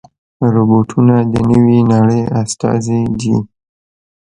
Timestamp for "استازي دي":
2.41-3.35